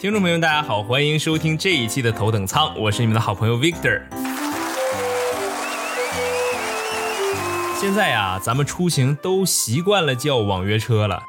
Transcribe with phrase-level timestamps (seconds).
[0.00, 4.00] 听众朋友，大家好，欢迎收听这一期的头等舱，我是你们的好朋友 Victor。
[7.78, 11.22] 现在呀，咱们出行都习惯了叫网约车了，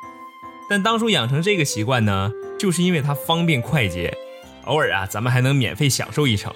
[0.70, 4.18] 但当初养成这个习惯呢，就是因为它方便快捷，
[4.64, 6.54] 偶尔啊，咱们还能免费享受一程。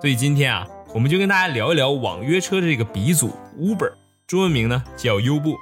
[0.00, 3.30] 所以今天啊，我们就跟大家聊一聊网约车这个鼻祖
[3.60, 3.92] Uber，
[4.26, 5.54] 中文名呢叫优步。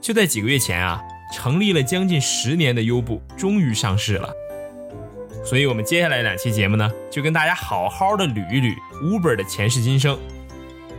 [0.00, 1.02] 就在几个月前啊，
[1.34, 4.32] 成立了将近十年的优步终于上市了。
[5.48, 10.18] 所以，我们接下来两期节目呢，就跟大家好好的捋一捋 Uber 的前世今生。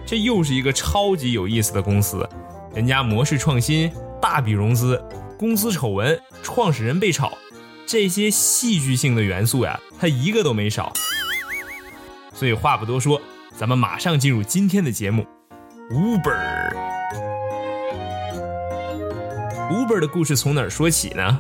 [0.07, 2.27] 这又是一个超级有意思的公司，
[2.73, 4.99] 人家模式创新、大笔融资、
[5.37, 7.31] 公司丑闻、创始人被炒，
[7.85, 10.91] 这些戏剧性的元素呀，它一个都没少。
[12.33, 13.21] 所以话不多说，
[13.55, 15.27] 咱们马上进入今天的节目
[15.91, 16.73] ，Uber。
[19.69, 21.39] Uber 的故事从哪儿说起呢？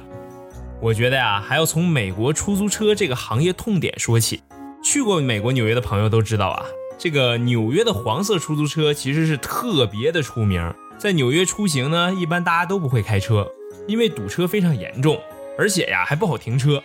[0.81, 4.41] 我觉得呀，还要从美国出租车这个行业痛点说起。
[4.81, 6.63] 去过美国纽约的朋友都知道啊，
[6.97, 10.73] 这个纽约的黄色出租车其实是特别的出名。
[10.97, 13.45] 在纽约出行呢，一般大家都不会开车，
[13.87, 15.19] 因为堵车非常严重，
[15.57, 16.81] 而且呀还不好停车。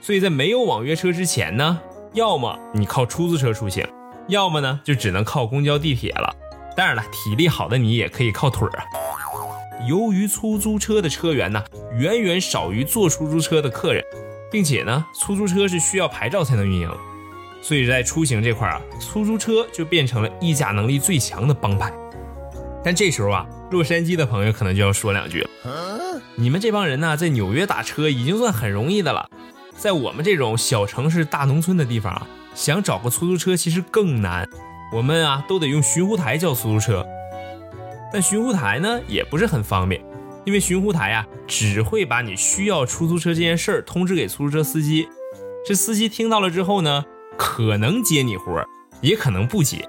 [0.00, 1.78] 所以在没有网约车之前呢，
[2.14, 3.86] 要么你靠出租车出行，
[4.28, 6.34] 要么呢就只能靠公交地铁了。
[6.74, 8.84] 当然了，体力好的你也可以靠腿儿啊。
[9.88, 11.62] 由于出租车的车源呢
[11.98, 14.04] 远远少于坐出租车的客人，
[14.50, 16.90] 并且呢出租车是需要牌照才能运营，
[17.62, 21.92] 所以在出行这块啊，出租车就变成了议价能力最强的帮派。
[22.82, 25.50] 但这时候啊，洛杉矶的朋友可能就要说两句了：
[26.36, 29.28] 你们这帮人呢，在纽约打车已经算很容易的了，
[29.76, 34.48] 在我们这种小城市大农村的地方啊，想找个出租车其实更难。
[34.92, 37.06] 我们啊都得用寻呼台叫出租车。
[38.12, 40.04] 但寻呼台呢也不是很方便，
[40.44, 45.08] 因为寻呼台呀只会把你需要出租车这件事儿通知给出租车司机，
[45.66, 47.04] 这司机听到了之后呢，
[47.36, 48.66] 可能接你活儿，
[49.00, 49.88] 也可能不接。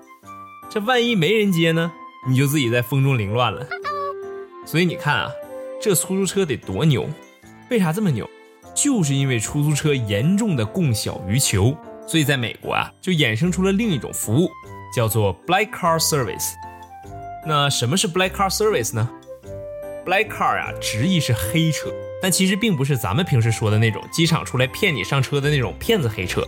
[0.70, 1.92] 这万一没人接呢，
[2.28, 3.66] 你就自己在风中凌乱了。
[4.66, 5.30] 所以你看啊，
[5.82, 7.10] 这出租车得多牛？
[7.70, 8.30] 为啥这么牛？
[8.74, 11.76] 就是因为出租车严重的供小于求，
[12.08, 14.50] 所以在美国啊就衍生出了另一种服务，
[14.96, 16.54] 叫做 Black Car Service。
[17.46, 19.10] 那什么是 Black Car Service 呢
[20.06, 21.92] ？Black Car 啊，直译是黑车，
[22.22, 26.48] 但其实并不是咱们平时说的那种机场出来骗你上车的那种骗子黑车。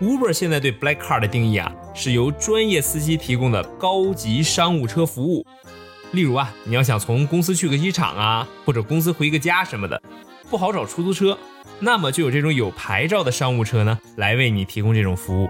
[0.00, 5.46] Uber 现在对 Black Car 的定义啊，是由专业司机提供的高级商务车服务。
[6.10, 10.02] 例如啊，你要想从公司去个机场啊，或者公司回个家什么的，
[10.50, 11.38] 不好找出租车，
[11.78, 15.48] 那么就有这种有牌照的商务车呢，来为你提供这种服务。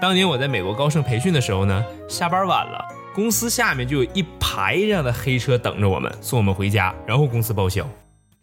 [0.00, 2.97] 当年我在美国高盛培训的时候呢，下班晚了。
[3.18, 7.84] 公司下面就有一排这样的黑车等着我们送我们回家，然后公司报销。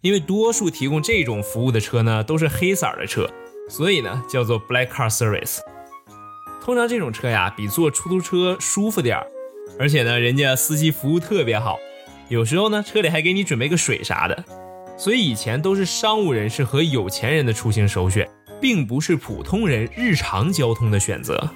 [0.02, 3.26] 因为多数提供这种服务的车呢都是黑色的车，
[3.70, 5.60] 所以呢叫做 Black Car Service。
[6.62, 9.26] 通常这种车呀比坐出租车舒服点儿，
[9.80, 11.78] 而且呢人家司机服务特别好，
[12.28, 14.44] 有时候呢车里还给你准备个水啥的。
[14.98, 21.50] 所以以前都是商务人士和有钱人的出行首选，并不是普通人日常交通的选择。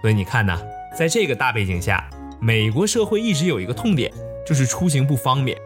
[0.00, 0.58] 所以你看呢，
[0.96, 2.08] 在这个大背景下。
[2.42, 4.10] 美国社会一直有一个痛点，
[4.46, 5.56] 就是出行不方便，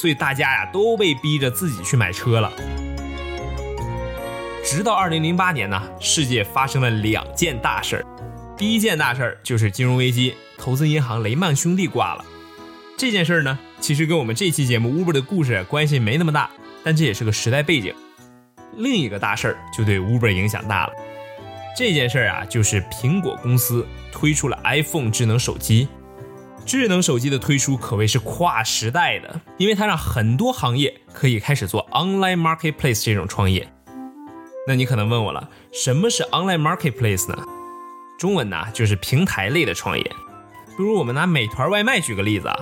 [0.00, 2.52] 所以大家呀都被逼着自己去买车了。
[4.64, 8.04] 直到二零零八年呢，世界发生了两件大事儿。
[8.56, 12.24] 第一件大事儿就是金融危机，投资银行雷曼兄弟挂了。
[12.96, 16.48] 这件事儿呢，其实跟我们这期节目 Uber 的故事关系没那么大，
[16.84, 17.92] 但这也是个时代背景。
[18.76, 20.92] 另一个大事儿就对 Uber 影响大了。
[21.76, 25.86] 这件事儿啊，就是苹果公司推出了 iPhone 智能手机。
[26.64, 33.68] 智能手机的推出可谓是跨时代的，因为它让很多行业可以开始做 online marketplace 这种创业。
[34.66, 37.36] 那你可能问我了，什么是 online marketplace 呢？
[38.18, 40.02] 中文呢就是平台类的创业。
[40.02, 42.58] 比如我们拿美团外卖举个例子啊，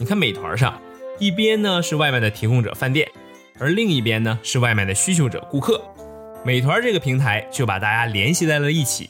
[0.00, 0.80] 你看美团上，
[1.18, 3.06] 一边呢是外卖的提供者饭店，
[3.60, 5.84] 而另一边呢是外卖的需求者顾客。
[6.46, 9.08] 美团这个平台就把大家联系在了一起。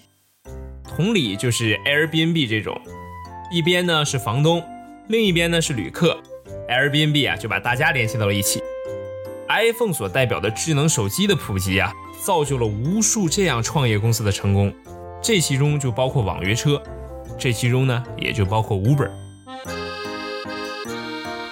[0.84, 2.80] 同理，就是 Airbnb 这种。
[3.50, 4.62] 一边呢是房东，
[5.08, 6.16] 另一边呢是旅客
[6.68, 8.62] ，Airbnb 啊就把大家联系到了一起。
[9.48, 11.92] iPhone 所代表的智能手机的普及啊，
[12.24, 14.72] 造就了无数这样创业公司的成功，
[15.20, 16.80] 这其中就包括网约车，
[17.36, 19.10] 这其中呢也就包括 Uber。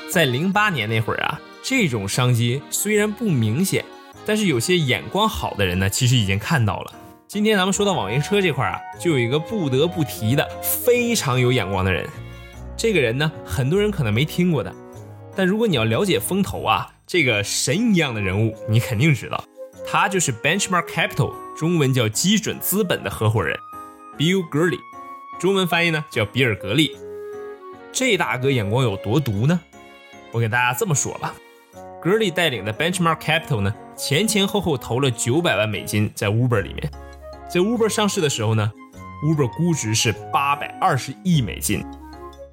[0.09, 3.85] 在零八年那会儿啊，这种商机虽然不明显，
[4.25, 6.93] 但是有些眼光好的人呢，其实已经看到了。
[7.29, 12.07] 今天咱们说到网约车这块啊，就有一个不得不提的非常有眼光的人。
[12.77, 14.75] 这个人呢，很多人可能没听过的，
[15.35, 19.43] 但如果你要了解风投啊，这个神一样的人物，你肯定知道，
[19.87, 23.59] 他就是 Benchmark Capital，中文叫基准资本的合伙人
[24.19, 24.81] Bill Gurley，
[25.41, 26.97] 中文翻译呢叫比尔·格利。
[27.93, 29.61] 这大哥眼光有多毒呢？
[30.33, 31.35] 我给大家这么说吧
[32.03, 36.91] ，Gurley 带领的 Benchmark Capital 呢，前前后后投了九百万美金在 Uber 里面。
[37.49, 38.73] 在 Uber 上市的时候呢
[39.25, 41.85] ，Uber 估值是八百二十亿美金。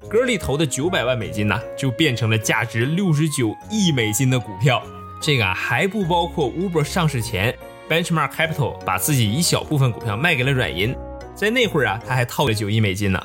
[0.08, 4.80] Gurley 投的九百万美金呢，就变成了价值六十九亿美金的股票。
[5.20, 7.52] 这个啊还不包括 Uber 上市前
[7.88, 10.94] ，Benchmark Capital 把自己一小部分股票卖给了软银，
[11.34, 13.20] 在那会儿啊他还套了九亿美金呢。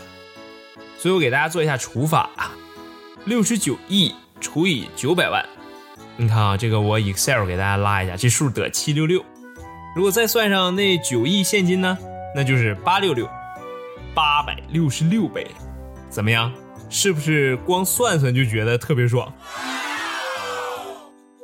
[0.97, 2.55] 所以我给大家做一下除法啊，
[3.25, 4.11] 六十九亿
[4.41, 5.45] 除以九百万，
[6.17, 9.23] 你看啊，这个我 Excel 给大家拉一下，这数得七六六。
[9.95, 11.97] 如果再算上那九亿现金呢，
[12.33, 13.29] 那就是八六六，
[14.13, 15.45] 八百六十六倍，
[16.09, 16.53] 怎么样？
[16.89, 19.33] 是不是光算算就觉得特别爽？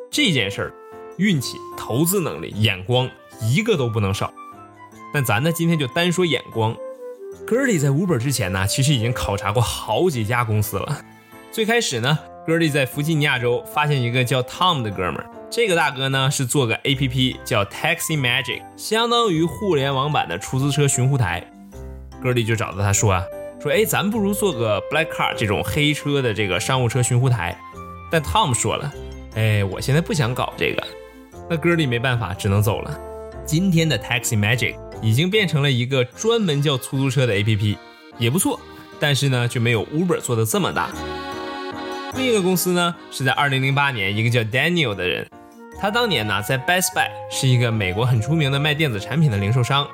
[0.10, 0.74] 这件事儿，
[1.18, 3.10] 运气、投资能力、眼光
[3.42, 4.34] 一个都不能少。
[5.14, 6.74] 但咱呢，今天就单说眼光。
[7.46, 11.04] Gurley 在五本之前呢，其实已经考察过好几家公司了。
[11.52, 12.18] 最开始呢
[12.48, 21.46] ，Gurley 在弗吉尼亚州发现一个叫 Tom 的哥们儿，这个大哥呢是做个 APP 叫 Taxi Magic，相当于互联网版的出租车寻呼台。
[22.24, 23.24] Gurley 就找到他说啊，
[23.62, 27.58] 说哎，咱不如做个 Black Car 这种黑车的这个商务车寻呼台。
[28.12, 28.94] 但 Tom 说了。
[29.36, 30.84] 哎，我现在不想搞这个，
[31.50, 33.00] 那哥里没办法，只能走了。
[33.46, 37.78] 今天的 Taxi Magic 已经变成了一个专门叫出租车的 APP，
[38.18, 38.60] 也不错，
[39.00, 40.92] 但是呢，就没有 Uber 做的这么大。
[42.16, 45.28] 另一个公司呢，是在2008年，一个叫 Daniel 的人，
[45.80, 49.88] 他当年呢在 Best Buy 是一个美国很出名的卖电子产品的零售商。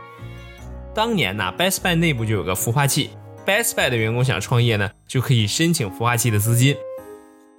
[0.95, 3.11] 当年呢，Best Buy 内部就有个孵化器
[3.45, 6.75] ，Best Buy 的员工想创业呢，就可以申请孵化器的资金。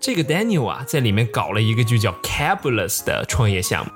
[0.01, 3.93] 这个 Daniel 啊，在里面搞了一个就叫 Cabulous 的创业项目。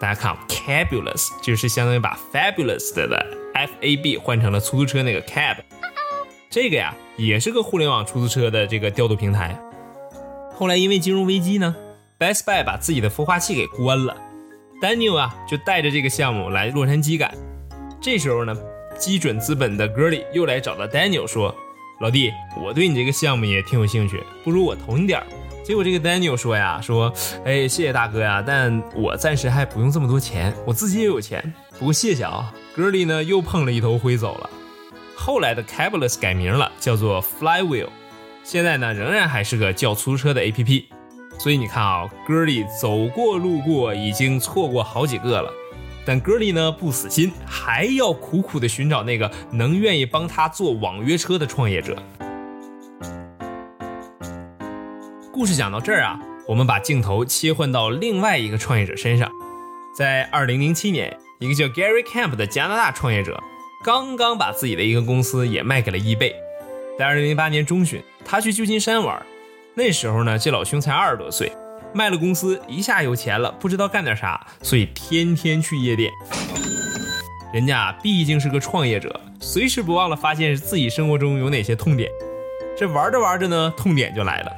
[0.00, 5.56] 大家看，Cabulous 就是相当于把 Fabulous 的 F A B 换成了出租车那个 Cab。
[6.48, 9.60] 这个呀，也是个互联网出租车的这个调度平台。
[10.60, 11.74] 后来因为金融危机呢
[12.18, 14.14] ，Best Buy 把自己的孵化器给关了
[14.82, 17.34] ，Daniel 啊就带着这个项目来洛杉矶赶。
[17.98, 18.54] 这时候呢，
[18.98, 21.54] 基准资本的 Gurley 又来找到 Daniel 说
[22.02, 22.30] ：“老弟，
[22.62, 25.26] 我对你这个项目也挺有兴趣，不如我投你点儿。”
[25.64, 27.10] 结果这个 Daniel 说呀，说，
[27.42, 31.42] 哎，谢谢大哥呀，但我暂时还不用这么多钱，我自己也有钱。
[31.78, 34.50] 不过谢谢啊，哥里呢又碰了一头灰走了。
[35.16, 37.88] 后来的 Cabulous 改名了，叫做 Flywheel，
[38.42, 40.84] 现在呢仍然还是个叫出租车的 APP。
[41.38, 45.50] 所以你看啊，哥里走过路过，已经错过好几个了。
[46.04, 51.96] 但哥里呢不死心，还要苦苦的寻找那个能愿意帮他做网约车的创业者。
[55.32, 59.30] 故事讲到这儿啊，我们把镜头切换到另外一个创业者身上。
[59.96, 63.42] 在二零零七年，一个叫 Gary Camp 的加拿大创业者，
[63.84, 66.34] 刚刚把自己的一个公司也卖给了易贝。
[66.98, 69.20] 在二零零八年中旬，他去旧金山玩，
[69.74, 71.50] 那时候呢，这老兄才二十多岁，
[71.92, 76.12] 卖了公司，一下有钱了，不知道干点啥，所以天天去夜店。
[77.52, 82.08] 人家毕竟是个创业者，随时不忘了发现自己生活中有哪些痛点。
[82.78, 84.52] 这玩着玩着呢，痛点就来了。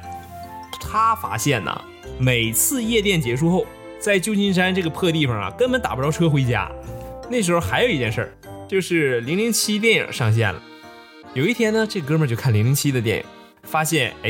[0.79, 1.81] 他发现呢，
[2.19, 3.65] 每次夜店结束后，
[3.97, 6.71] 在旧金山这个破地方啊，根本打不着车回家。
[7.27, 8.29] 那时候还有一件事儿，
[8.67, 10.61] 就是《零零七》电影上线了。
[11.33, 13.23] 有一天呢，这哥们儿就看《零零七》的电影，
[13.63, 14.29] 发现哎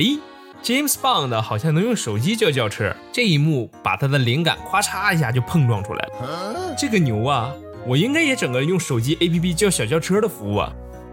[0.63, 2.95] ，James Bond 好像能用手机叫轿车。
[3.11, 6.75] 这一幕把他的灵感咔嚓一下就碰撞出来了。
[6.77, 7.53] 这个牛啊，
[7.85, 10.71] 我应该也整个用手机 APP 叫小轿车的服务啊。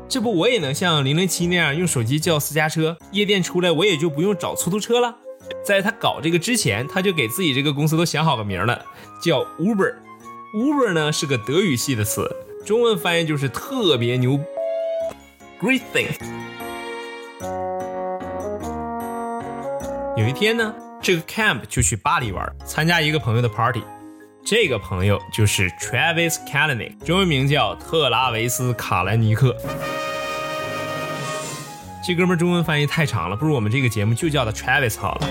[0.09, 5.17] 这不我也能像《零零七》那样用手机叫私家车，夜店出来我也就不用找出租车了。
[5.65, 8.85] 在他搞这个之前，他就给自己这个公司都想好个名了，
[9.23, 9.95] 叫 Uber。
[10.53, 12.29] Uber 呢是个德语系的词，
[12.67, 14.39] 中文翻译就是特别牛
[15.61, 16.09] ，Great thing。
[20.17, 23.81] 有一天呢，这个 Camp 就去巴黎玩，参加一个朋友的 party。
[24.45, 29.57] 这个朋友就是 Travis Kalanick，中文名叫特拉维斯·卡兰尼克。
[32.05, 35.29] 这哥们中文翻译太长了，不如我们这个节目就叫他 Travis 好了。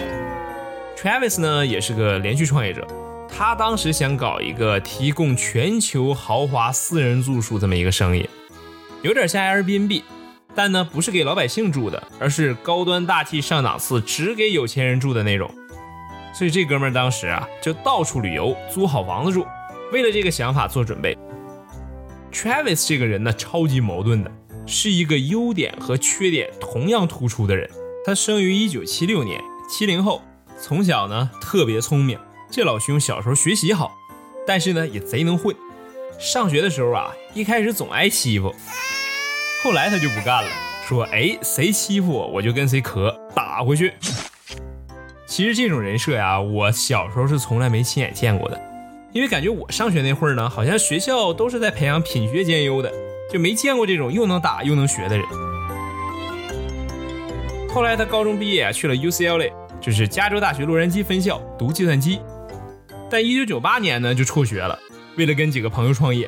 [0.98, 2.88] Travis 呢也是个连续创业者，
[3.28, 8.30] 他当时想搞一个提供全球豪华私人住宿这么一个生意，
[9.02, 10.04] 有点像 Airbnb，
[10.56, 15.50] 但呢不是给老百姓住的，而是高端大气上档次，只给有钱人住的那种。
[16.34, 19.46] 所以这哥们儿当时啊就到处旅游，租好房子住，
[19.92, 21.18] 为了这个想法做准备。
[22.32, 24.32] Travis 这个人呢超级矛盾的。
[24.72, 27.68] 是一个优点和缺点同样突出的人。
[28.06, 30.22] 他生于一九七六年，七零后，
[30.62, 32.20] 从小呢特别聪明。
[32.52, 33.98] 这老兄小时候学习好，
[34.46, 35.56] 但是呢也贼能混。
[36.20, 38.54] 上学的时候啊，一开始总挨欺负，
[39.62, 40.50] 后来他就不干了，
[40.88, 43.94] 说：“哎，谁欺负我，我就跟谁磕，打回去。”
[45.28, 48.60] 其实这种人设呀，我小时候是从来没亲眼见过的，
[49.12, 52.90] 因为感觉我上学那会儿呢，好像学校都是在培养品学兼优的，
[53.32, 55.26] 就没见过这种又能打又能学的人。
[57.74, 59.52] 后来他高中毕业去了 UCLA，
[59.82, 62.22] 就是加州大学洛杉矶分校读计算机，
[63.10, 64.80] 但1998年呢就辍学了，
[65.18, 66.28] 为了跟几个朋友创业，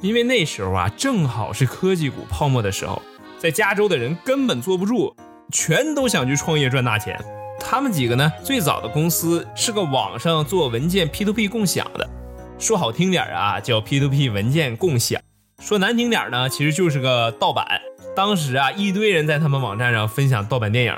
[0.00, 3.02] 因为那时候啊正好是科技股泡沫的时候，
[3.38, 5.14] 在加州的人根本坐不住，
[5.50, 7.18] 全都想去创业赚大钱。
[7.60, 8.32] 他们几个呢？
[8.44, 12.08] 最早的公司是个网上做文件 P2P 共享的，
[12.58, 15.20] 说好听点啊，叫 P2P 文件共享；
[15.60, 17.66] 说难听点呢，其实就是个盗版。
[18.14, 20.94] 当时啊，一堆人在他们网站上分享盗版电影。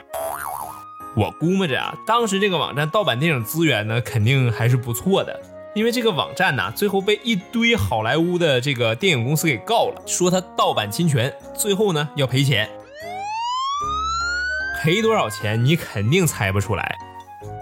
[1.16, 5.40] 我估摸着啊，当时这个网站盗版电影资源呢，肯定还是不错的，
[5.72, 12.68] 因为这个网站呢，最后被一堆好莱坞的这个电影公司给告了，说他盗版侵权，最后呢要赔钱。
[14.82, 15.64] 赔多少钱？
[15.64, 16.98] 你肯定猜不出来。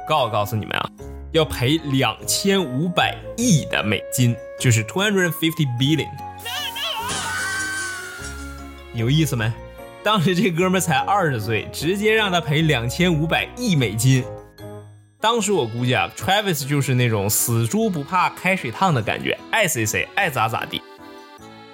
[0.09, 0.91] 告告诉你们啊，
[1.33, 6.09] 要赔两千五百亿的美金，就是 two hundred fifty billion。
[8.95, 9.53] 有意思没？
[10.03, 14.25] 当时这哥们才二十岁，直接让他赔两千五百亿美金。
[15.21, 20.81] 当时我估计啊，Travis 就是那种死猪不怕开水烫的感觉，爱谁谁，爱咋咋地。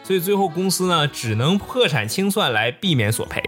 [0.03, 3.43] 所以最后公司呢，只能破产清算来避免索赔。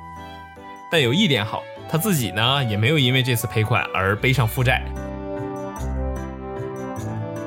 [0.91, 1.62] 但有一点好。
[1.88, 4.83] 他自己呢，也没有因为这次赔款而背上负债。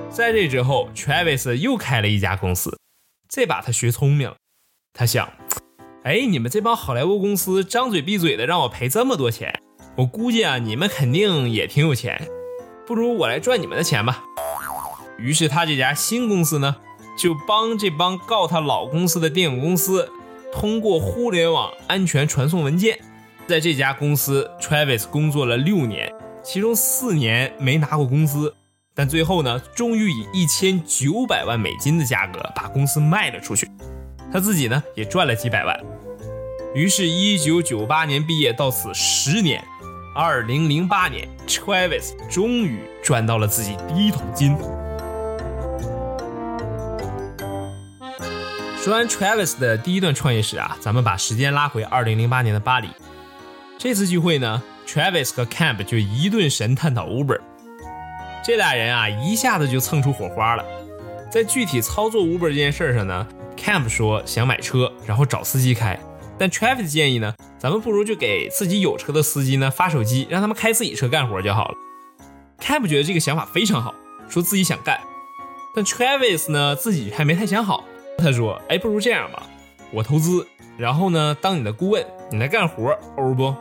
[0.10, 2.80] 在这之后，Travis 又开了一家公司，
[3.28, 4.38] 这把他学聪明了。
[4.94, 5.30] 他想，
[6.04, 9.54] 哎，你们这帮好莱坞公司张嘴闭嘴的让我赔这么多钱，
[9.98, 12.26] 我估计啊，你们肯定也挺有钱，
[12.90, 14.24] 不如我来赚你们的钱吧。
[15.20, 16.76] 于是他这家新公司呢，
[17.16, 20.12] 就帮这帮告他老公司的电影公司，
[20.52, 23.00] 通过互联网安全传送文件。
[23.46, 26.12] 在这家公司，Travis 工作了六年，
[26.44, 28.56] 其中四年没拿过工资，
[28.96, 33.70] 但最后呢，终于以一千九百万美金的价格把公司卖了出去，
[34.34, 35.80] 他自己呢也赚了几百万。
[36.74, 39.64] 于是，一九九八年毕业到此十年，
[40.22, 44.54] 二零零八年，Travis 终于赚到了自己第一桶金。
[48.84, 52.90] 说完 Travis 的第一段创业史啊，咱们把时间拉回二零零八年的巴黎。
[53.78, 57.40] 这次聚会呢，Travis 和 Camp 就一顿神探讨 Uber。
[58.44, 60.66] 这俩人啊，一下子就蹭出火花了。
[61.32, 65.98] 在具体操作 Uber 这件事上呢，Camp 说想买车，然后找司机开。
[66.40, 71.76] 但 Travis 建议呢，咱们不如就给自己有车的司机呢发手机，让他们开自己车干活就好了。
[72.62, 73.94] Camp 觉得这个想法非常好，
[74.30, 75.00] 说自己想干。
[75.76, 77.84] 但 Travis 呢，自己还没太想好。
[78.18, 79.44] 他说：“哎，不如这样吧，
[79.92, 80.46] 我投资，
[80.78, 83.54] 然后呢，当你的顾问，你来干活，欧不？”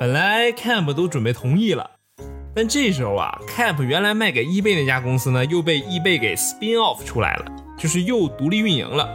[0.00, 1.90] 本来 Camp 都准备同意了，
[2.54, 7.44] 但这时候啊，Camp 原来卖给 eBay 那家公司呢，又被 eBay 给 spin off 出来了，
[7.76, 9.08] 就是又独立运营了。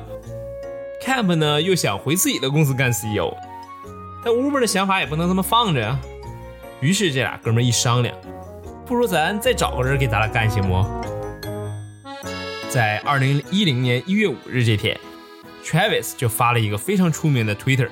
[1.04, 3.36] Camp 呢又想回自己的公司干 CEO，
[4.24, 6.00] 但 Uber 的想法也不能这么放着呀。
[6.80, 8.16] 于是这俩哥们一商量，
[8.86, 10.86] 不如咱再找个人给咱俩干行不？
[12.70, 14.98] 在二零一零年一月五日这天
[15.66, 17.90] ，Travis 就发了一个非常出名的 Twitter，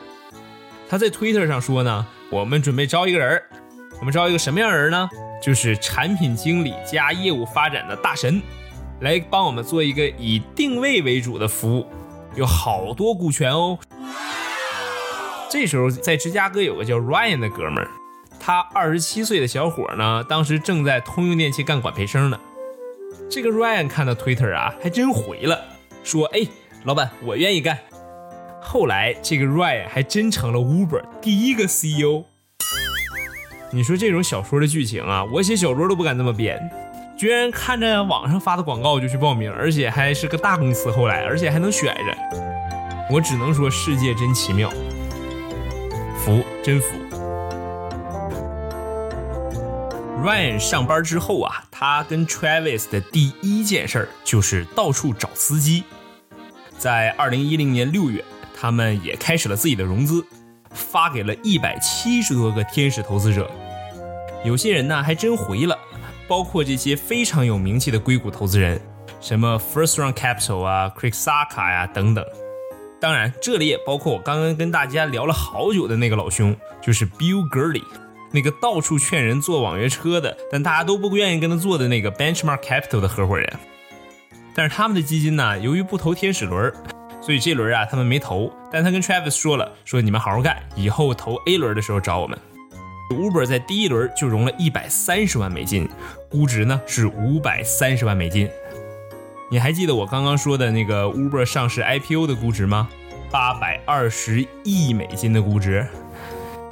[0.89, 2.07] 他在 Twitter 上说呢。
[2.31, 3.43] 我们准备招一个人
[3.99, 5.09] 我们招一个什么样人呢？
[5.43, 8.41] 就是产品经理加业务发展的大神，
[9.01, 11.85] 来帮我们做一个以定位为主的服务，
[12.35, 13.77] 有好多股权哦。
[15.49, 17.89] 这时候在芝加哥有个叫 Ryan 的哥们儿，
[18.39, 22.39] 他二十七岁的小伙呢，当时正在通用电气干管培生呢。
[23.29, 25.59] 这个 Ryan 看到 Twitter 啊，还真回了，
[26.03, 26.47] 说：“哎，
[26.85, 27.77] 老板，我愿意干。”
[28.63, 32.23] 后来，这个 Ryan 还真成了 Uber 第一个 CEO。
[33.71, 36.57] 你说这种小说的剧情啊，我写小说都不敢这么编，
[37.17, 42.17] 居然看着网上发的广告就去报名，而且还是个大公司，后来而且还能选着。
[43.09, 44.69] 我只能说世界真奇妙，
[46.17, 46.87] 服真服。
[50.23, 55.83] Ryan 上班之后啊，他跟 Travis 的第一件事儿就是到处找司机。
[56.77, 58.23] 在二零一零年六月。
[58.53, 60.23] 他们也开始了自己的融资，
[60.69, 63.49] 发给了一百七十多个天使投资者，
[64.45, 65.75] 有些人呢还真回了，
[66.31, 68.79] 包括这些非常有名气的硅谷投资人，
[69.19, 72.25] 什么 First Round Capital 啊、Craig Saka 呀等等。
[73.01, 77.83] 当然，这里也包括我刚刚跟大家聊了好久的那个老兄，就是 Bill Gurley，
[78.31, 83.53] 那个到处劝人坐网约车的，但大家都不愿意跟他做的那个 Benchmark Capital 的合伙人。
[84.55, 86.73] 但是他们的基金呢，由于不投天使轮，
[87.21, 88.49] 所以这轮啊他们没投。
[88.71, 92.39] 但他跟 Travis 说了，说你们好好干，以后投 A 轮的时候找我们。
[93.11, 95.87] Uber 在第一轮就融了一百三十万美金，
[96.29, 98.49] 估值呢是五百三十万美金。
[99.49, 102.89] 你还记得我刚刚说的那个 Uber 上市 IPO 的估值吗？
[103.29, 105.85] 八百二十亿美金的估值。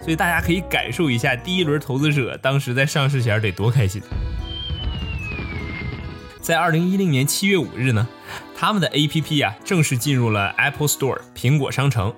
[0.01, 4.01] 所以大家可以感受一下第一轮投资者当时在上市前得多开心。
[6.39, 8.07] 在二零一零年七月五日呢，
[8.57, 12.13] 他们的 APP 啊正式进入了 Apple Store 苹果商城。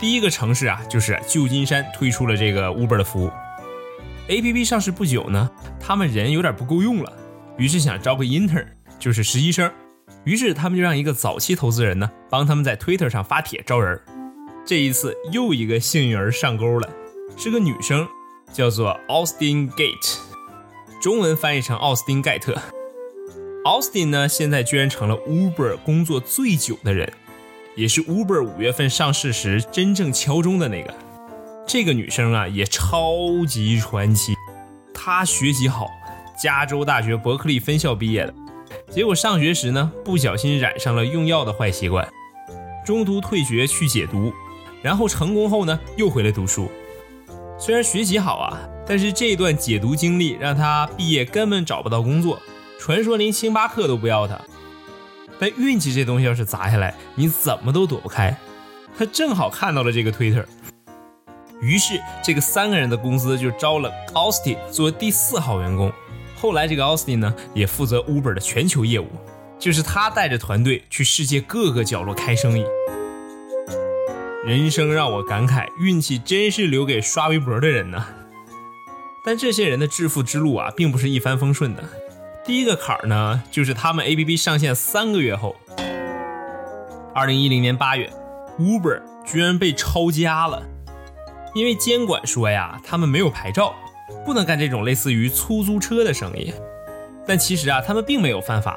[0.00, 3.30] 第一个城市啊就是旧金山推出了这个 Uber 的服务。
[4.28, 7.10] APP 上市不久呢，他们人有点不够用了，
[7.56, 8.66] 于是想招个 intern，
[8.98, 9.72] 就是实习生。
[10.24, 13.98] 于是他们就让一个早期投资人呢，帮他们在 Twitter 上发帖招人。
[14.66, 16.90] 这一次又一个幸运儿上钩了，
[17.38, 18.06] 是个女生，
[18.52, 20.18] 叫做 Austin Gate，
[21.00, 22.54] 中文翻译成奥斯汀盖特。
[23.64, 27.10] Austin 呢，现在居然成了 Uber 工作最久的人，
[27.74, 30.94] 也是 Uber 五月份上市时真正敲钟的那个。
[31.68, 34.34] 这个女生啊，也超级传奇。
[34.94, 35.86] 她学习好，
[36.42, 38.34] 加州大学伯克利分校毕业的。
[38.90, 42.08] 结果上学时呢，不小心染上了用药的坏习惯，
[42.86, 44.32] 中途退学去解毒，
[44.80, 46.70] 然后成功后呢，又回来读书。
[47.58, 52.40] 虽然学习好啊，但是这段解毒经历让她毕业根本找不到工作，
[52.80, 54.40] 传说连星巴克都不要她。
[55.38, 58.34] 但运气这东西要是砸下来，你怎么都躲不开。
[58.98, 60.46] 她正好看到了这个 Twitter。
[61.60, 65.92] 于是，这个三个人的公司就招了 Austin 做第四号员工。
[66.36, 69.08] 后来，这个 Austin 呢，也负责 Uber 的全球业务，
[69.58, 72.64] 就是他带着团队去世界各个角落开生意。
[74.44, 78.06] 人生让我感慨，运气真是留给刷微博的人呢。
[79.24, 81.82] 但这些人的致富之路啊，并不是一帆风顺的。
[82.46, 85.56] 第一个坎儿呢，就是他们 APP 上线三个月后，
[87.12, 88.10] 二零一零年八月
[88.60, 90.62] ，Uber 居然被抄家了。
[91.54, 93.74] 因为监管说呀，他们没有牌照，
[94.24, 96.52] 不能干这种类似于出租车的生意。
[97.26, 98.76] 但其实啊，他们并没有犯法。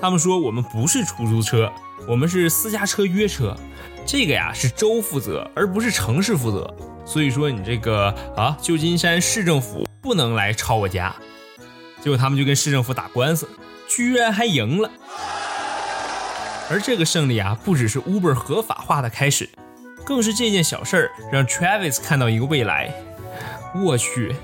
[0.00, 1.72] 他们说我们不是出租车，
[2.06, 3.56] 我们是私家车约车，
[4.06, 6.72] 这个呀是州负责，而不是城市负责。
[7.04, 11.14] 所以说你这个啊，旧金山市政府不能来抄我家。
[12.00, 13.48] 结果他们就跟市政府打官司，
[13.88, 14.90] 居然还赢了。
[16.70, 19.48] 而这个胜利啊，不只是 Uber 合法化的开始。
[20.08, 22.90] 更是这件小事儿让 Travis 看到一个未来。
[23.74, 24.34] 我去，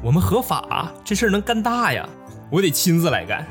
[0.00, 2.08] 我们合法，这事儿能干大呀！
[2.48, 3.44] 我得亲自来干。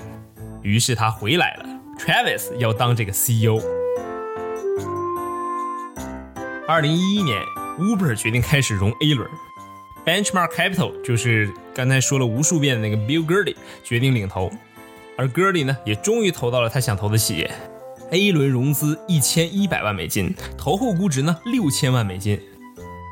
[0.62, 1.66] 于是他回来了
[2.00, 3.60] ，Travis 要当这个 CEO。
[6.70, 7.38] 二零一一年
[7.78, 9.30] ，Uber 决定开始融 A 轮
[10.06, 14.50] ，Benchmark Capital 就是刚才说了无数遍的那个 Bill Gurley 决定领投，
[15.18, 17.52] 而 Gurley 呢，也终于投到了他想投的企业。
[18.12, 22.40] A 轮融资一千一百万美金，投后估值呢六千万美金。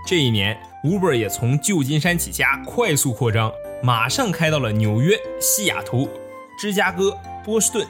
[0.07, 3.51] 这一年，Uber 也从旧金山起家，快速扩张，
[3.83, 6.09] 马上开到了纽约、西雅图、
[6.57, 7.85] 芝加哥、波士顿，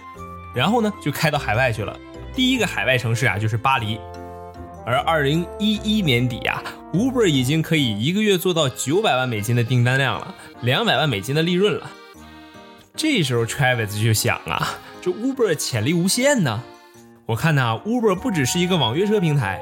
[0.56, 1.96] 然后呢就开到海外去了。
[2.34, 4.00] 第一个海外城市啊就是巴黎。
[4.84, 11.92] 而二零一一年底啊，Uber 已经可以一个月做到九百万美金的订单量了，两百万美金的利润了。
[12.96, 16.64] 这时候 Travis 就想啊，这 Uber 潜力无限呢。
[17.28, 19.60] 我看呐，Uber 不只是一个网约车平台，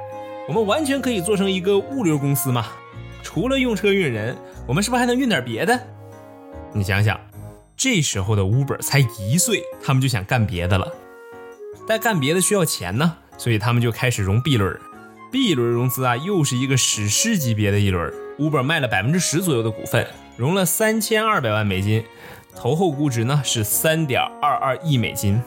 [0.50, 2.66] 我们完全可以做成一个物流公司嘛。
[3.24, 4.36] 除了用车运人，
[4.68, 5.80] 我们是不是还能运点别的？
[6.74, 7.18] 你想想，
[7.78, 10.92] 这时候的 Uber 才一岁，他们就想干别的了。
[11.88, 14.78] 但干别的需要钱呢，所以他们就开始融 B 轮。
[15.32, 18.14] B 轮融资啊，又是一个史诗级别的一轮。
[18.38, 22.04] Uber 卖了百分之十左右的股份，融了三千二百万美金，
[22.58, 25.42] 投后估值呢是三点二二亿美金。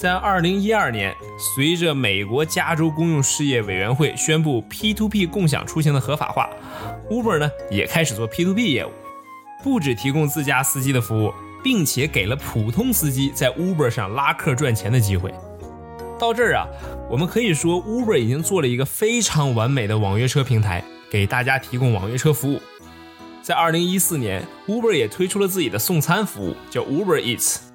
[0.00, 6.48] 在二零一二年，随着美国加州公用事业委员会宣布 P2P 共享出行的合法化
[7.10, 8.90] ，Uber 呢也开始做 P2P 业务，
[9.62, 15.30] 不只提供自家司机的服务，并且给了普通司机在 Uber 上拉客赚钱的机会。
[16.18, 16.64] 到这儿啊，
[17.10, 22.58] 我们可以说 Uber 已经做了一个非常完美的网约车平台，给大家提供网约车服务。
[23.42, 27.69] 在二零一四年，Uber 也推出了自己的送餐服务，叫 Uber Eats。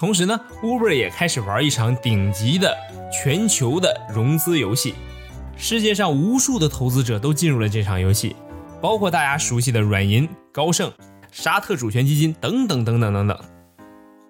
[0.00, 2.74] 同时呢，Uber 也开始玩一场顶级的
[3.12, 4.94] 全球的融资游戏，
[5.58, 8.34] 世界上无数的投资者都进入了这场游戏，
[8.80, 10.90] 包括大家熟悉的软银、高盛、
[11.30, 13.38] 沙特主权基金等等等等等等。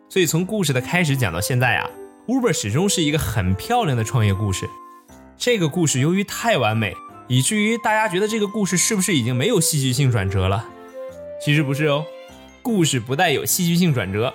[0.09, 1.88] 所以从故事的开始讲到现在啊
[2.26, 4.68] ，Uber 始终是一个很漂亮的创业故事。
[5.37, 6.96] 这个故事由于太完美，
[7.28, 10.68] 以至于大家觉得这个故事是不是已经没有戏剧性转折了？
[11.40, 12.04] 其实不是哦，
[12.61, 14.35] 故事不带有戏剧性转折。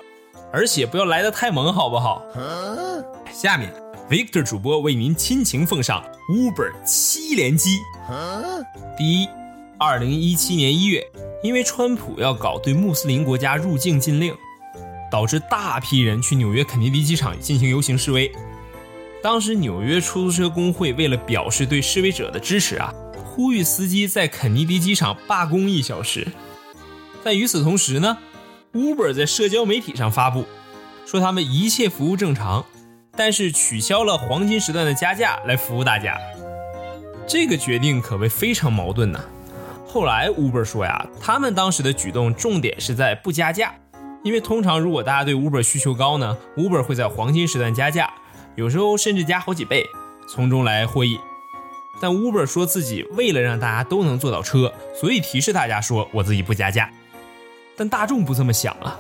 [0.52, 2.24] 而且不要来的太猛，好不好？
[3.32, 3.74] 下面
[4.10, 7.80] ，Victor 主播为您亲情奉上 Uber 七连击。
[8.98, 9.28] 第一，
[9.78, 11.06] 二零一七年一月，
[11.44, 14.34] 因为川普要搞对穆斯林国家入境禁令，
[15.12, 18.32] 导致大批人去纽约肯尼迪机场进行游行示威。
[19.22, 22.94] 当时纽约出租车工会为了表示对示威者的支持啊，
[23.26, 26.28] 呼吁司机在肯尼迪机场罢工一小时。
[27.24, 28.18] 但与此同时呢
[28.76, 30.46] ，Uber 在社交媒体上发布，
[31.06, 32.66] 说他们一切服务正常，
[33.16, 36.18] 但是取消了黄金时段的加价来服务大家。
[37.26, 39.20] 这个决定可谓非常矛盾呐。
[39.88, 43.74] 后来 Uber 说呀，他们当时的举动重点是在不加价，
[44.24, 48.12] 因为通常如果大家对 Uber 需求高呢，Uber 会在黄金时段加价。
[48.56, 49.86] 有时候甚至加好几倍，
[50.30, 51.18] 从中来获益。
[52.02, 56.90] 但 Uber 说自己为了让大家都能坐到车，所以提示大家说我自己不加价。
[57.78, 58.98] 但大众不这么想啊，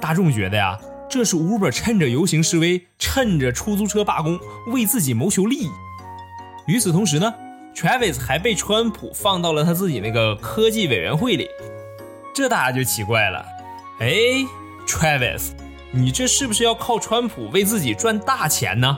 [0.00, 0.78] 大众觉得呀，
[1.08, 5.70] 这是 Uber 趁着游行示威，趁着出租车罢工，为自己谋求利益。
[6.66, 7.34] 与此同时呢
[7.74, 11.48] ，Travis 还被川普放到了他自己那个科技委员会里，
[12.34, 13.44] 这大家就奇怪了。
[14.00, 14.10] 哎
[14.86, 15.52] ，Travis。
[15.92, 18.96] 你这是不是要靠川普为自己赚大钱呢？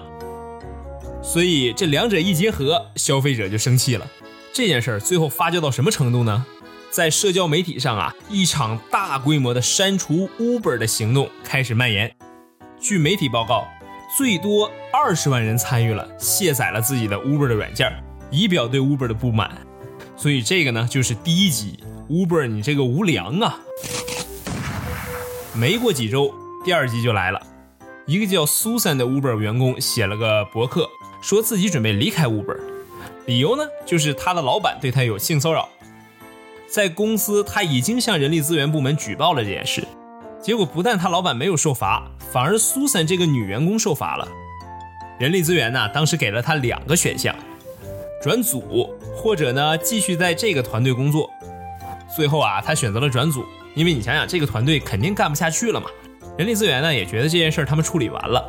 [1.22, 4.06] 所以这两者一结合，消费者就生气了。
[4.52, 6.44] 这件事儿最后发酵到什么程度呢？
[6.92, 12.14] 在社交媒体上啊，一场大规模的删除 Uber 的行动开始蔓延。
[12.78, 13.66] 据媒体报告，
[14.18, 17.90] 最多二十万人参与了，卸载了自己的 Uber 的软件，
[18.30, 19.50] 以表对 Uber 的不满。
[20.18, 23.58] 所以这个呢，就是第一集 Uber，你这个无良啊！
[25.54, 26.34] 没过几周。
[26.62, 27.40] 第二集就来了，
[28.06, 30.90] 一个叫苏珊的 Uber 员工写了个博客，
[31.22, 32.58] 说自己准备离开 Uber，
[33.24, 35.70] 理由呢就是他的老板对他有性骚扰。
[36.72, 39.86] 在公司他已经向人力资源部门举报了这件事，
[40.40, 44.26] 结果不但他老板没有受罚，反而苏珊这个女员工受罚了。
[45.18, 47.36] 人力资源呢当时给了他两个选项：
[48.22, 51.28] 转组或者呢继续在这个团队工作。
[52.16, 55.90] 最后啊他选择了转组，因为你想想这个团队肯定干不下去了嘛。
[56.38, 58.42] 人力资源呢也觉得这件事他们处理完了，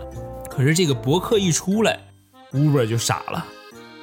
[0.49, 1.99] 可是这个博客一出来
[2.53, 3.45] ，Uber 就傻了，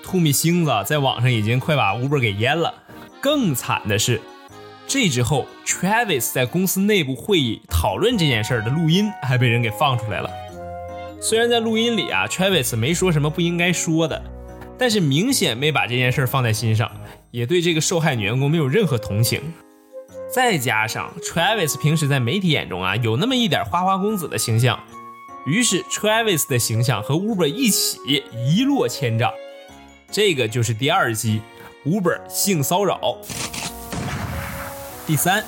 [0.03, 2.75] 吐米星子在网上已经快把 Uber 给淹了。
[3.21, 4.21] 更惨的是，
[4.87, 10.31] 这之后 Travis 在公司内部会议讨论这件事的录音还被人给放出来了。
[11.21, 14.23] 虽然在录音里啊，Travis 没说什么不应该说的，
[14.79, 16.91] 但是明显没把这件事放在心上，
[17.31, 19.41] 也对这个受害女员工没有任何同情。
[20.33, 24.81] 再加上 Travis 平时在媒体眼中啊有那么一点花花公子的形象，
[25.45, 27.99] 于是 Travis 的形象和 Uber 一起
[28.49, 29.31] 一落千丈。
[30.11, 31.43] 这个就是第二集
[31.87, 33.17] Uber 性骚扰。
[35.07, 35.43] 第三，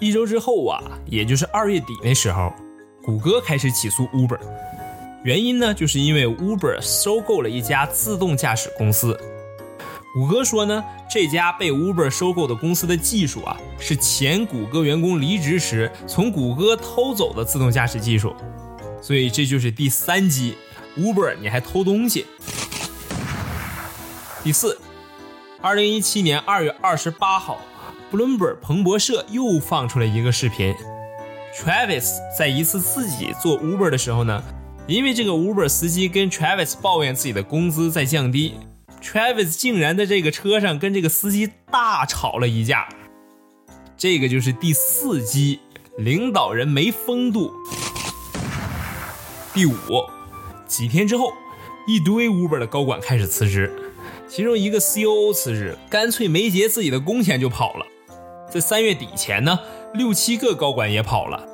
[0.00, 2.52] 一周之后啊，也就是二月底那时候，
[3.04, 4.40] 谷歌开始起诉 Uber，
[5.22, 9.16] 原因呢，就是因为 Uber 收购了一家自动驾驶公司。
[10.12, 18.34] 谷歌说呢，这家被 Uber 收购的公司的技术啊，是前谷歌员工离职时从谷歌偷走的自动驾驶技术，
[19.00, 20.56] 所以这就是第三击
[20.98, 22.26] ，Uber 你还偷东西。
[24.42, 24.76] 第四，
[25.62, 27.60] 二零一七年二月二十八号
[28.10, 30.74] ，Bloomberg 彭博社又放出了一个视频
[31.54, 34.42] ，Travis 在一次自己做 Uber 的时候呢，
[34.86, 38.54] 因为这个 Uber 司机跟 Travis 抱怨自己的工资在降低。
[39.02, 42.88] Travis 竟然在这个车上跟这个司机大吵了一架，
[43.98, 45.60] 这个就是第四击，
[45.98, 47.52] 领导人没风度。
[49.52, 49.72] 第五，
[50.66, 51.34] 几天之后，
[51.86, 53.70] 一堆 Uber 的高管开始辞职，
[54.32, 57.86] 其中一个 COO 辞职，干脆没结自己的工钱就跑了。
[58.48, 59.58] 在三月底前呢，
[59.94, 61.44] 六七个高管也跑了，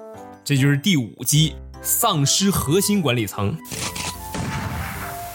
[0.45, 3.57] 这就是第五击，丧失核心管理层。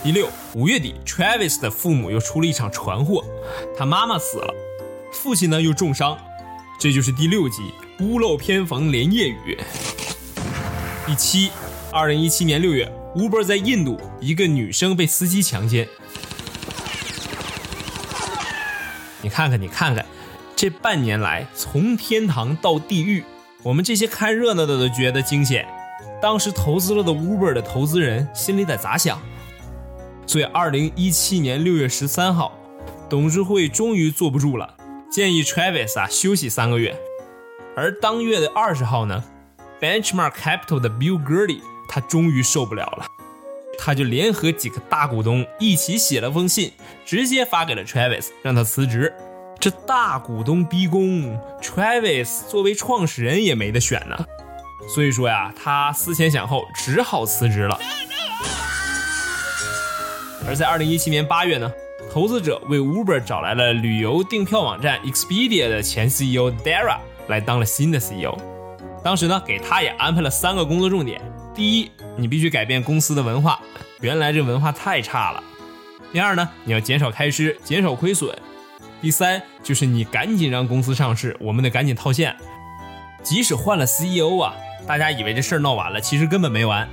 [0.03, 3.25] 第六，五月底，Travis 的父母又出了一场船祸，
[3.75, 4.53] 他妈妈死了，
[5.11, 6.15] 父亲呢又重伤，
[6.79, 9.57] 这就是第六集屋漏偏逢连夜雨。
[11.07, 11.49] 第七，
[11.91, 15.87] 二零一七年六月，Uber 在印度，一个女生被司机强奸。
[19.21, 20.05] 你看看，你看看，
[20.55, 23.23] 这半年来从天堂到地狱，
[23.63, 25.67] 我们这些看热闹的都觉得惊险，
[26.21, 29.19] 当时投资了的 Uber 的投资人心里得咋想？
[30.25, 32.57] 所以，二零一七年六月十三号，
[33.09, 34.75] 董事会终于坐不住了，
[35.11, 36.95] 建议 Travis 啊休息三个月。
[37.75, 39.23] 而当月的二十号呢
[39.79, 43.05] ，Benchmark Capital 的 Bill Gurley 他终于受不了了，
[43.83, 46.71] 他就联合几个大股东一起写了封信，
[47.03, 49.11] 直接发给了 Travis，让他辞职。
[49.59, 54.15] 这大股东逼宫，Travis 作为创始人也没得选呢。
[54.93, 57.79] 所以说呀，他思前想后，只好辞职了。
[60.47, 61.71] 而在二零一七年八月呢，
[62.11, 66.97] 投资者为 Uber 找来了旅游订票网站 Expedia 的前 CEO Dara
[67.29, 68.37] 来当了新的 CEO。
[69.03, 71.19] 当时呢，给他也安排了三个工作重点：
[71.53, 73.59] 第一，你必须改变公司的文化，
[73.99, 75.43] 原来这文化太差了；
[76.13, 78.33] 第二呢，你要减少开支，减少亏损；
[79.01, 82.33] 第三，就是你赶紧让公司上市，我们得赶紧套现。
[83.21, 84.55] 即使换了 CEO 啊，
[84.87, 86.87] 大家以为这事儿闹完了，其实根本没完。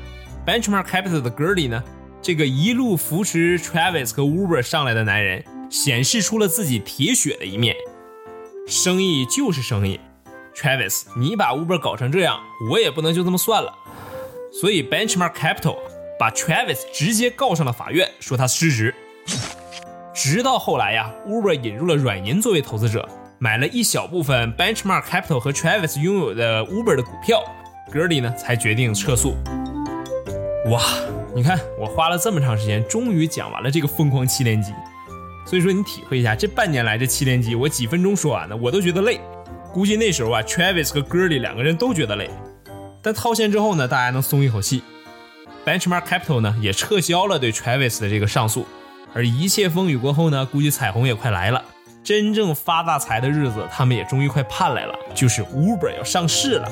[0.44, 1.83] Benchmark Capital 的 Gerly 呢？
[2.21, 7.77] 这个一路扶持 Travis 和 Uber 上来的男人，显示出了自己铁血的一面。
[8.66, 10.01] 生意就是生意
[10.55, 12.40] ，Travis，你把 Uber 搞成这样，
[12.71, 13.73] 我也不能就这么算了。
[14.51, 15.77] 所以 Benchmark Capital
[16.19, 18.95] 把 Travis 直接告上了法院，说他失职。
[20.15, 23.09] 直到后来呀，Uber 引入了软银作为投资者，
[23.39, 27.43] 买了一小部分 Benchmark Capital 和 Travis 拥有的 Uber 的股票
[27.93, 29.35] ，Gerly 呢才决定撤诉。
[30.71, 30.83] 哇！
[31.35, 34.73] 你看，我花了这么长时间，终于讲完了这个疯狂七连击。
[35.47, 39.21] 所以说，你体会一下，这半年来这七连击，我几分钟说完的，我都觉得累。
[39.73, 42.29] 估计那时候啊，Travis 和 Gerly 两个人都觉得累。
[43.09, 44.83] 但套现之后呢，大家能松一口气。
[45.64, 48.66] Benchmark Capital 呢，也撤销了对 Travis 的这个上诉。
[49.14, 51.64] 而一切风雨过后呢，估计彩虹也快来了。
[52.05, 56.68] 真正发大财的日子，他们也终于快盼来了，就是 Uber 要上市了。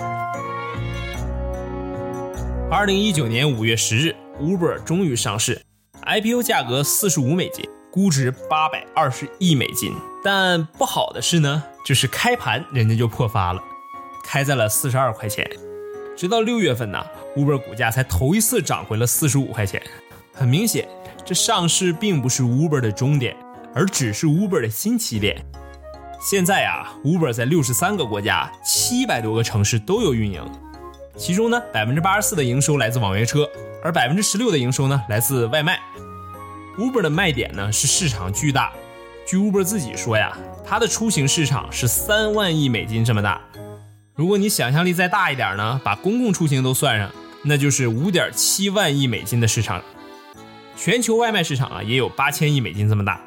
[2.70, 4.14] 二零一九年五月十日。
[4.38, 5.62] Uber 终于上市
[6.02, 9.90] ，IPO 价格四十五美金，估值八百二十亿美金。
[10.22, 13.62] 但不好的是呢，就是开盘人家就破发了，
[14.26, 15.50] 开在了四十二块钱。
[16.16, 17.04] 直到六月份呢
[17.36, 19.82] ，Uber 股价才头一次涨回了四十五块钱。
[20.32, 20.88] 很明显，
[21.26, 23.36] 这上市并不是 Uber 的终点，
[23.74, 25.36] 而只是 Uber 的新起点。
[26.18, 30.42] 现在啊，Uber 在六十三个国家、七百多个城市都有运营，
[31.16, 33.46] 其中呢，百分之八十四的营收来自网约车。
[33.84, 35.78] 而百分之十六的营收呢，来自外卖。
[36.78, 38.72] Uber 的卖点呢是市场巨大。
[39.26, 43.40] 据 Uber 自己说呀，它的出行市场是三万亿美金这么大。
[44.16, 47.10] 如果你想象力再大一点呢，把公共出行都算上，
[47.42, 49.82] 那就是五点七万亿美金的市场。
[50.74, 53.20] 全球外卖市场啊，也有八千亿美金这么大。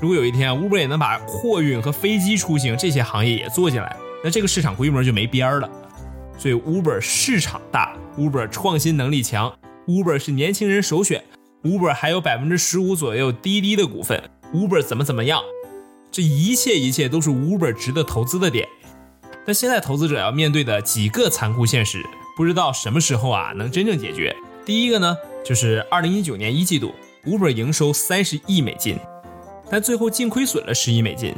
[0.00, 5.68] 如果有一天 Uber 也能把货运和飞机出行这些行业也做进来，那这个市场规模就没边儿了。
[6.38, 9.54] 所以 Uber 市场大，Uber 创新能力强。
[9.86, 11.22] Uber 是年轻人首选
[11.62, 15.42] ，Uber 还有百分之十五左右滴滴的股份，Uber 怎么怎么样？
[16.10, 18.66] 这一切一切都是 Uber 值得投资的点。
[19.46, 22.04] 但现在投资者要面对的几个残酷现实，
[22.36, 24.34] 不知道什么时候啊能真正解决。
[24.64, 26.92] 第一个呢，就是二零一九年一季度
[27.24, 28.98] ，Uber 营收三十亿美金，
[29.70, 31.32] 但最后净亏损了十亿美金。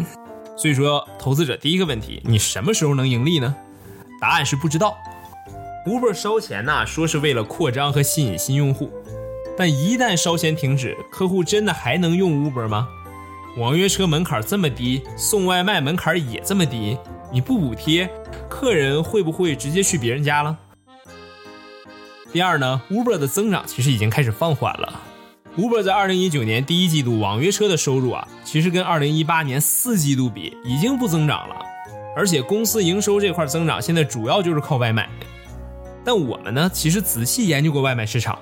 [0.56, 3.54] 所以说，投资者第一个问题，你什么时候能盈利呢？
[4.20, 4.96] 答案是不知道。
[5.86, 8.90] Uber 烧钱呐，说是为了扩张和吸引新用户，
[9.56, 12.88] 但一旦烧钱停止，客户真的还能用 Uber 吗？
[13.56, 16.96] 网约车门槛这么低，送外卖门槛也这么低，
[17.30, 18.10] 你不补贴，
[18.48, 20.56] 客人会不会直接去别人家了？
[22.32, 25.02] 第二呢，Uber 的增长其实已经开始放缓了。
[25.56, 31.56] Uber 在2019年第一季度网约车的收入啊，其实跟2018年四季度比已经不增长了，
[32.16, 35.08] 而且公司营收这块增长现在主要就是靠外卖。
[36.04, 38.38] 但我们呢，其实仔细研究过外卖市场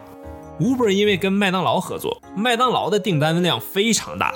[0.61, 4.35] ，Uber 因为跟麦当劳合作，麦当劳的订单量非常大，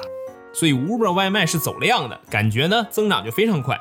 [0.52, 3.78] 所以 Uber 外卖是走量的，感觉呢增长就非常快。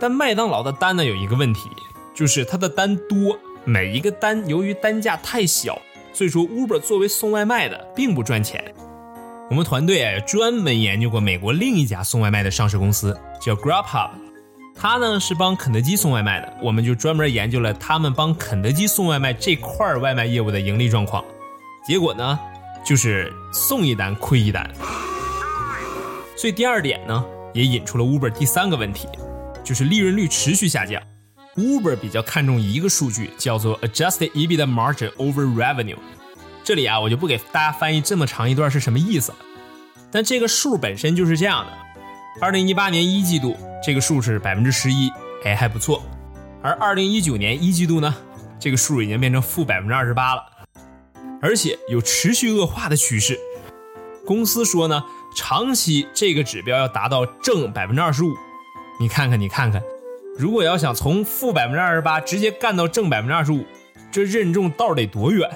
[0.00, 1.70] 但麦当劳的单呢有一个问题，
[2.14, 5.80] 就是它的单多，每一个单由于单价太小，
[6.12, 8.74] 所以说 Uber 作为送外卖的并不赚钱。
[9.50, 14.10] 我们团队啊专门研究过美国另一家送外卖的上市公司，叫 Grubhub。
[14.80, 21.24] 他呢是帮肯德基送外卖的，我们就专门研究了他们帮肯德基送外卖这块外卖业务的盈利状况。
[21.84, 22.38] 结果呢，
[22.84, 24.70] 就是送一单亏一单。
[26.36, 29.08] 所以第二点呢，也引出了 Uber 第三个问题，
[29.68, 30.98] 就是利润率持续下降。
[31.54, 35.98] Uber 比较看重一个数据，叫做 Adjusted EBITDA Margin over Revenue。
[36.64, 39.38] 这里啊，我就不给大家翻译这么长一段是什么意思了。
[40.10, 41.72] 但这个数本身就是这样的。
[42.40, 45.10] 二零一八年一季度这个数是百分之十一，
[45.44, 46.02] 哎还不错。
[46.62, 48.14] 而二零一九年一季度呢，
[48.58, 50.42] 这个数已经变成负百分之二十八了，
[51.42, 53.38] 而且有持续恶化的趋势。
[54.24, 55.02] 公司说呢，
[55.36, 58.34] 长期这个指标要达到正百分之二十五。
[59.00, 59.80] 你看看，你看看，
[60.36, 63.64] 如果要想从负百分之二十八直接干到正百分之二十五，
[64.10, 65.48] 这任重道得多远？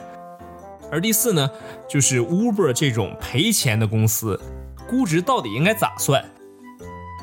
[0.93, 1.51] 而第四呢，
[1.89, 4.41] 就是 Uber 这种赔钱的公司，
[4.89, 6.25] 估值到底应该咋算？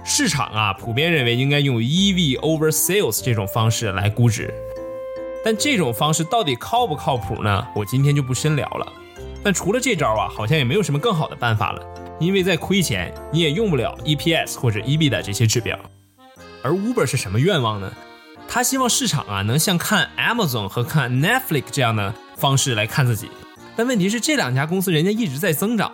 [0.04, 4.54] 市场啊，普遍认为应该用 EV over sales 这种方式来估值。
[5.46, 7.66] 但这种方式到底靠不靠谱呢？
[7.74, 8.92] 我今天就不深聊了。
[9.42, 11.82] 但除了这招啊，好像也没有什么更好的办法了。
[12.20, 15.80] 因为在亏钱，你也用不了 EPS 或者 EB 的这些指标。
[16.64, 17.92] 而 Uber 是什么愿望呢？
[18.48, 23.30] 他希望市场啊能像看 Amazon 和看 Netflix 这样的方式来看自己。
[23.76, 25.92] 但问题是，这两家公司人家一直在增长。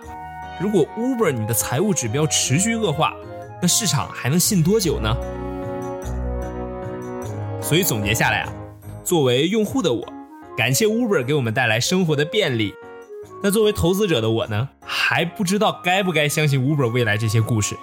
[0.60, 3.14] 如果 Uber 你的财务指标持续恶化，
[3.62, 5.16] 那市场还能信多久呢？
[7.62, 8.54] 所以总结下来啊，
[9.04, 10.14] 作为用户的我，
[10.56, 12.74] 感谢 Uber 给我们带来生活的便利。
[13.44, 17.76] 那作为投资者的我呢，还不知道该不该相信 Uber 未来这些故事。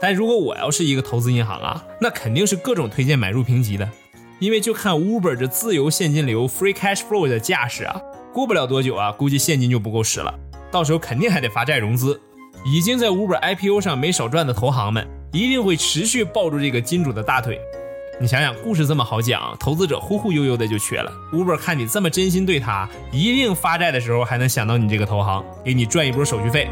[0.00, 3.88] 但如果我要是一个投资银行啊，那肯定是各种推荐买入评级的，
[4.38, 8.00] 因为就看 Uber 这自由现金流 （free cash flow） 的架势啊，
[8.32, 10.32] 过不了多久啊，估计现金就不够使了，
[10.70, 12.20] 到时候肯定还得发债融资。
[12.64, 17.60] 已经在 Uber IPO 上没少赚的投行们，一定会持续抱住这个金主的大腿。
[18.18, 21.12] 你想想，故事这么好讲，投资者忽忽悠悠的就缺了。
[21.32, 26.68] Uber 看你这么真心对他，一定发债的时候还能想到你这个投行，给你赚一波手续费。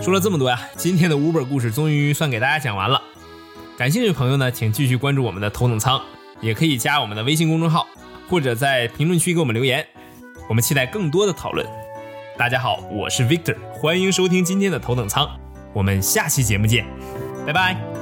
[0.00, 3.02] 说了这么多呀，今天的 Uber 故事终于算给大家讲完了。
[3.76, 6.00] 感兴趣的朋友呢，请继续关注我们的头等舱，
[6.40, 7.86] 也可以加我们的微信公众号，
[8.28, 9.84] 或者在评论区给我们留言，
[10.48, 11.66] 我们期待更多的讨论。
[12.36, 15.28] 大家好，我是 Victor，欢迎收听今天的头等舱，
[15.74, 16.86] 我们下期节目见，
[17.46, 17.97] 拜拜。